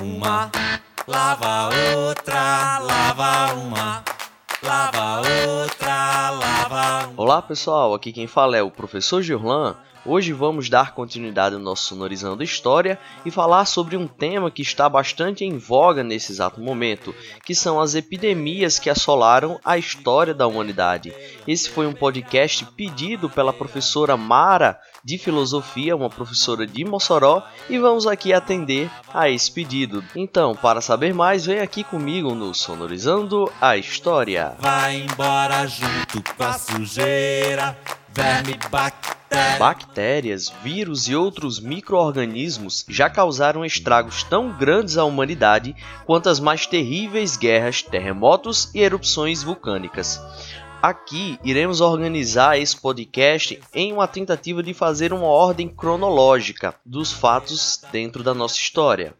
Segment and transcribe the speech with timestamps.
[0.00, 0.50] uma,
[1.06, 4.04] lava outra, lava uma,
[4.62, 7.12] lava outra, lava.
[7.16, 9.76] Olá pessoal, aqui quem fala é o professor Girlan
[10.10, 14.88] Hoje vamos dar continuidade ao nosso Sonorizando História e falar sobre um tema que está
[14.88, 17.14] bastante em voga nesse exato momento,
[17.44, 21.12] que são as epidemias que assolaram a história da humanidade.
[21.46, 27.78] Esse foi um podcast pedido pela professora Mara de Filosofia, uma professora de Mossoró, e
[27.78, 30.02] vamos aqui atender a esse pedido.
[30.16, 34.56] Então, para saber mais, vem aqui comigo no Sonorizando a História.
[34.58, 37.76] Vai embora junto com a sujeira,
[38.14, 39.17] verme bactéria
[39.58, 45.74] Bactérias, vírus e outros microorganismos já causaram estragos tão grandes à humanidade
[46.06, 50.20] quanto as mais terríveis guerras, terremotos e erupções vulcânicas.
[50.80, 57.82] Aqui iremos organizar esse podcast em uma tentativa de fazer uma ordem cronológica dos fatos
[57.90, 59.12] dentro da nossa história.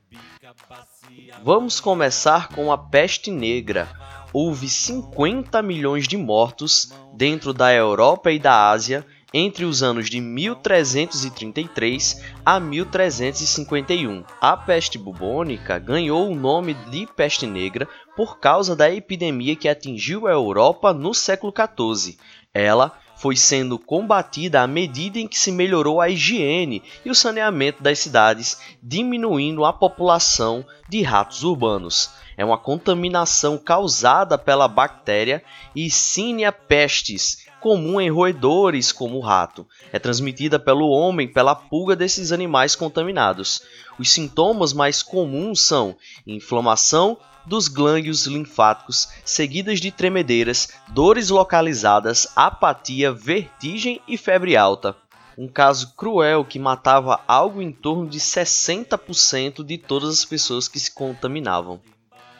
[1.42, 3.88] Vamos começar com a peste negra.
[4.32, 10.20] Houve 50 milhões de mortos dentro da Europa e da Ásia entre os anos de
[10.20, 14.24] 1333 a 1351.
[14.40, 20.26] A peste bubônica ganhou o nome de peste negra por causa da epidemia que atingiu
[20.26, 22.18] a Europa no século XIV.
[22.54, 27.82] Ela foi sendo combatida à medida em que se melhorou a higiene e o saneamento
[27.82, 32.10] das cidades, diminuindo a população de ratos urbanos.
[32.36, 35.42] É uma contaminação causada pela bactéria
[35.76, 39.66] Yersinia pestis, comum em roedores como o rato.
[39.92, 43.62] É transmitida pelo homem pela pulga desses animais contaminados.
[43.98, 53.10] Os sintomas mais comuns são inflamação dos glândulos linfáticos, seguidas de tremedeiras, dores localizadas, apatia,
[53.10, 54.94] vertigem e febre alta.
[55.36, 60.78] Um caso cruel que matava algo em torno de 60% de todas as pessoas que
[60.78, 61.80] se contaminavam.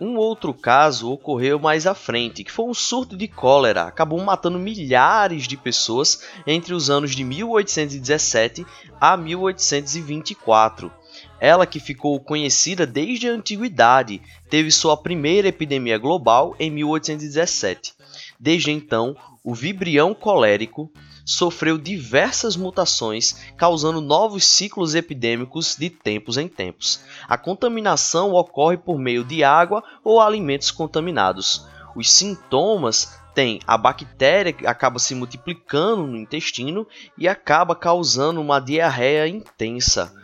[0.01, 4.59] Um outro caso ocorreu mais à frente, que foi um surto de cólera, acabou matando
[4.59, 8.65] milhares de pessoas entre os anos de 1817
[9.01, 10.93] a 1824.
[11.41, 17.95] Ela que ficou conhecida desde a antiguidade, teve sua primeira epidemia global em 1817.
[18.39, 20.93] Desde então, o vibrião colérico
[21.29, 27.03] sofreu diversas mutações, causando novos ciclos epidêmicos de tempos em tempos.
[27.29, 31.67] A contaminação ocorre por meio de água ou alimentos contaminados.
[31.95, 36.87] Os sintomas têm a bactéria que acaba se multiplicando no intestino
[37.19, 40.15] e acaba causando uma diarreia intensa.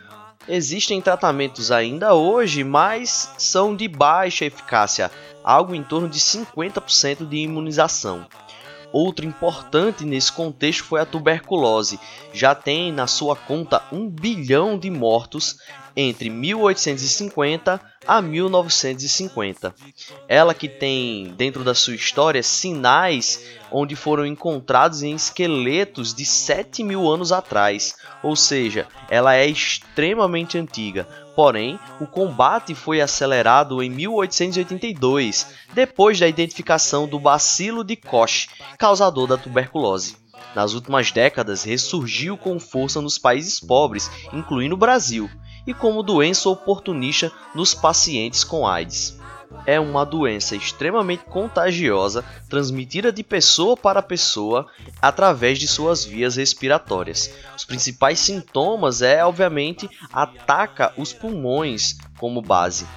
[0.47, 5.11] Existem tratamentos ainda hoje, mas são de baixa eficácia,
[5.43, 8.25] algo em torno de 50% de imunização.
[8.97, 11.99] Outro importante nesse contexto foi a tuberculose.
[12.31, 15.57] Já tem na sua conta um bilhão de mortos
[15.97, 19.75] entre 1850 a 1950.
[20.29, 26.81] Ela que tem dentro da sua história sinais onde foram encontrados em esqueletos de 7
[26.81, 31.05] mil anos atrás, ou seja, ela é extremamente antiga.
[31.35, 38.47] Porém, o combate foi acelerado em 1882, depois da identificação do bacilo de Koch,
[38.77, 40.15] causador da tuberculose.
[40.55, 45.29] Nas últimas décadas, ressurgiu com força nos países pobres, incluindo o Brasil,
[45.67, 49.19] e como doença oportunista nos pacientes com AIDS
[49.65, 54.67] é uma doença extremamente contagiosa, transmitida de pessoa para pessoa
[55.01, 57.33] através de suas vias respiratórias.
[57.55, 62.87] Os principais sintomas é, obviamente, ataca os pulmões como base.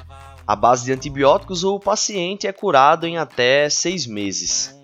[0.46, 4.74] A base de antibióticos, o paciente é curado em até seis meses.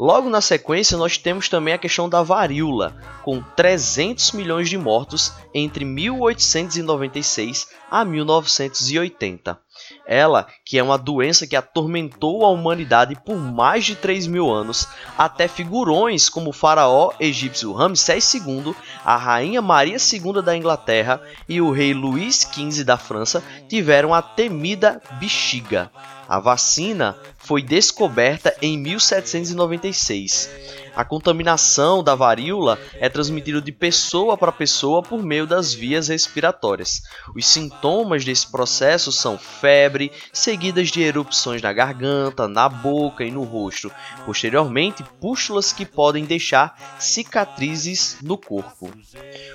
[0.00, 5.30] Logo na sequência, nós temos também a questão da varíola, com 300 milhões de mortos
[5.52, 9.60] entre 1896 a 1980.
[10.06, 14.88] Ela, que é uma doença que atormentou a humanidade por mais de 3 mil anos,
[15.16, 18.74] até figurões como o faraó egípcio Ramsés II,
[19.04, 24.22] a rainha Maria II da Inglaterra e o rei Luís XV da França tiveram a
[24.22, 25.90] temida bexiga.
[26.28, 30.48] A vacina foi descoberta em 1796.
[30.94, 37.02] A contaminação da varíola é transmitida de pessoa para pessoa por meio das vias respiratórias.
[37.34, 43.42] Os sintomas desse processo são febre, seguidas de erupções na garganta, na boca e no
[43.42, 43.90] rosto.
[44.26, 48.90] Posteriormente, pústulas que podem deixar cicatrizes no corpo.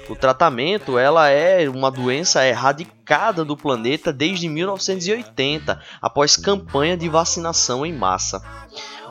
[0.09, 7.85] O tratamento ela é uma doença erradicada do planeta desde 1980, após campanha de vacinação
[7.85, 8.41] em massa.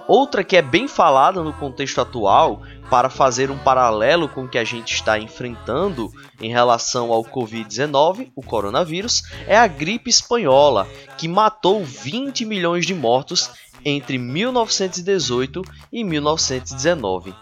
[0.06, 2.62] Outra que é bem falada no contexto atual,
[2.94, 8.30] para fazer um paralelo com o que a gente está enfrentando em relação ao Covid-19,
[8.36, 10.86] o coronavírus, é a gripe espanhola,
[11.18, 13.50] que matou 20 milhões de mortos
[13.84, 15.62] entre 1918
[15.92, 17.34] e 1919.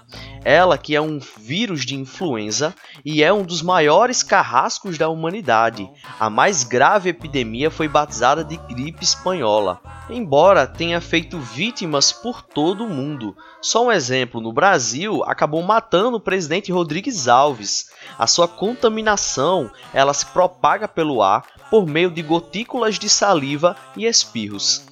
[0.45, 5.89] Ela que é um vírus de influenza e é um dos maiores carrascos da humanidade.
[6.19, 12.85] A mais grave epidemia foi batizada de gripe espanhola, embora tenha feito vítimas por todo
[12.85, 13.37] o mundo.
[13.61, 17.91] Só um exemplo, no Brasil acabou matando o presidente Rodrigues Alves.
[18.17, 24.07] A sua contaminação, ela se propaga pelo ar por meio de gotículas de saliva e
[24.07, 24.85] espirros.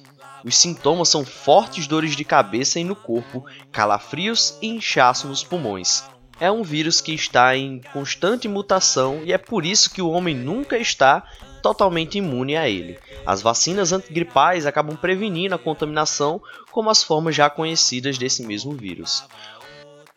[0.43, 6.03] Os sintomas são fortes dores de cabeça e no corpo, calafrios e inchaço nos pulmões.
[6.37, 10.35] É um vírus que está em constante mutação e é por isso que o homem
[10.35, 11.23] nunca está
[11.61, 12.99] totalmente imune a ele.
[13.25, 19.23] As vacinas antigripais acabam prevenindo a contaminação, como as formas já conhecidas desse mesmo vírus.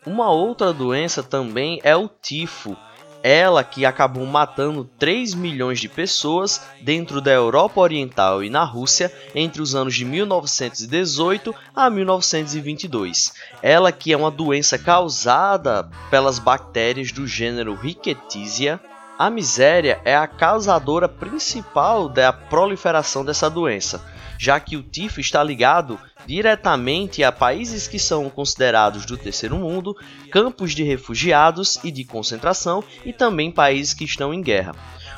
[0.07, 2.77] Uma outra doença também é o tifo,
[3.27, 9.11] ela que acabou matando 3 milhões de pessoas dentro da Europa Oriental e na Rússia
[9.35, 13.33] entre os anos de 1918 a 1922.
[13.63, 18.79] Ela que é uma doença causada pelas bactérias do gênero Rickettsia.
[19.19, 24.05] A miséria é a causadora principal da proliferação dessa doença
[24.45, 29.97] já que o tifo está ligado diretamente a países que são considerados do terceiro mundo,
[30.31, 34.75] campos de refugiados e de concentração e também países que estão em guerra.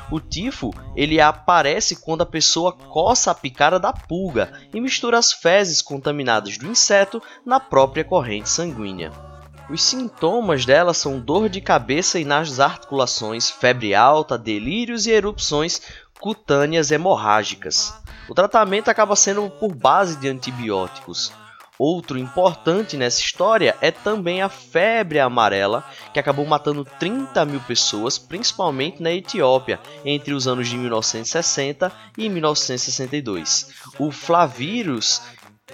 [0.09, 5.33] O tifo ele aparece quando a pessoa coça a picada da pulga e mistura as
[5.33, 9.11] fezes contaminadas do inseto na própria corrente sanguínea.
[9.69, 15.81] Os sintomas dela são dor de cabeça e nas articulações, febre alta, delírios e erupções
[16.19, 17.93] cutâneas hemorrágicas.
[18.29, 21.31] O tratamento acaba sendo por base de antibióticos.
[21.79, 28.17] Outro importante nessa história é também a febre amarela, que acabou matando 30 mil pessoas,
[28.17, 33.69] principalmente na Etiópia, entre os anos de 1960 e 1962.
[33.99, 35.21] O flavírus,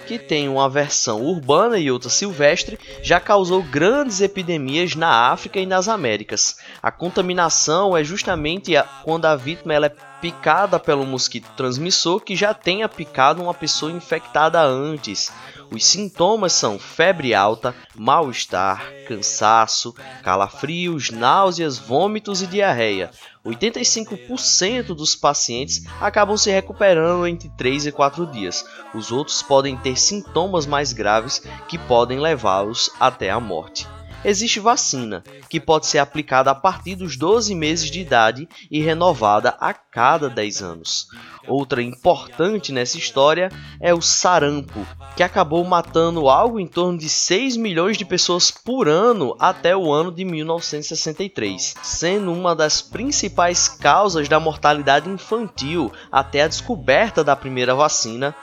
[0.06, 5.66] que tem uma versão urbana e outra silvestre, já causou grandes epidemias na África e
[5.66, 6.58] nas Américas.
[6.82, 9.88] A contaminação é justamente quando a vítima é
[10.20, 15.32] picada pelo mosquito transmissor que já tenha picado uma pessoa infectada antes.
[15.70, 23.10] Os sintomas são febre alta, mal-estar, cansaço, calafrios, náuseas, vômitos e diarreia.
[23.44, 28.64] 85% dos pacientes acabam se recuperando entre 3 e 4 dias.
[28.94, 33.86] Os outros podem ter sintomas mais graves que podem levá-los até a morte
[34.24, 39.56] existe vacina, que pode ser aplicada a partir dos 12 meses de idade e renovada
[39.60, 41.08] a cada 10 anos.
[41.46, 43.50] Outra importante nessa história
[43.80, 44.86] é o sarampo,
[45.16, 49.92] que acabou matando algo em torno de 6 milhões de pessoas por ano até o
[49.92, 57.36] ano de 1963, sendo uma das principais causas da mortalidade infantil até a descoberta da
[57.36, 58.34] primeira vacina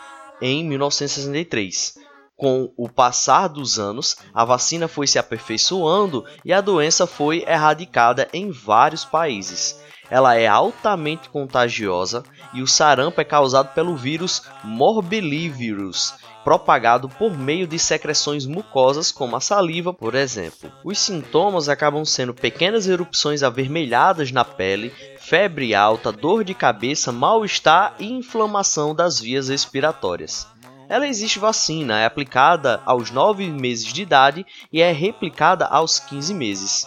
[0.41, 2.00] em 1963.
[2.41, 8.27] Com o passar dos anos, a vacina foi se aperfeiçoando e a doença foi erradicada
[8.33, 9.79] em vários países.
[10.09, 17.67] Ela é altamente contagiosa e o sarampo é causado pelo vírus morbillivirus, propagado por meio
[17.67, 20.71] de secreções mucosas como a saliva, por exemplo.
[20.83, 27.93] Os sintomas acabam sendo pequenas erupções avermelhadas na pele, febre alta, dor de cabeça, mal-estar
[27.99, 30.50] e inflamação das vias respiratórias.
[30.91, 36.33] Ela existe vacina, é aplicada aos 9 meses de idade e é replicada aos 15
[36.33, 36.85] meses.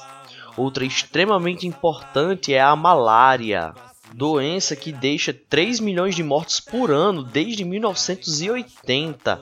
[0.59, 3.73] Outra extremamente importante é a malária,
[4.13, 9.41] doença que deixa 3 milhões de mortos por ano desde 1980,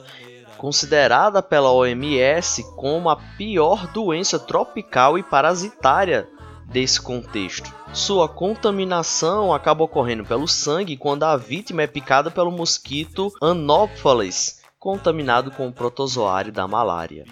[0.56, 6.28] considerada pela OMS como a pior doença tropical e parasitária
[6.66, 7.72] desse contexto.
[7.92, 15.50] Sua contaminação acaba ocorrendo pelo sangue quando a vítima é picada pelo mosquito Anopheles, contaminado
[15.50, 17.24] com o protozoário da malária.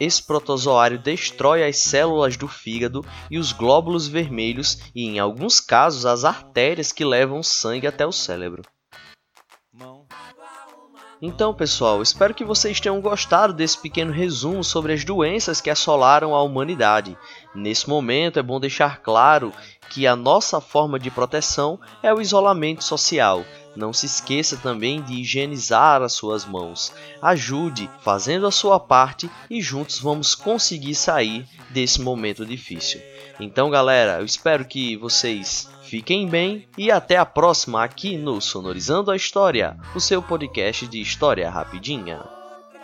[0.00, 6.06] Esse protozoário destrói as células do fígado e os glóbulos vermelhos e, em alguns casos,
[6.06, 8.62] as artérias que levam sangue até o cérebro.
[11.22, 16.34] Então, pessoal, espero que vocês tenham gostado desse pequeno resumo sobre as doenças que assolaram
[16.34, 17.16] a humanidade.
[17.54, 19.52] Nesse momento, é bom deixar claro
[19.90, 23.44] que a nossa forma de proteção é o isolamento social.
[23.76, 26.92] Não se esqueça também de higienizar as suas mãos.
[27.20, 33.00] Ajude fazendo a sua parte e juntos vamos conseguir sair desse momento difícil.
[33.40, 39.12] Então, galera, eu espero que vocês Fiquem bem e até a próxima aqui no Sonorizando
[39.12, 42.33] a História, o seu podcast de história rapidinha.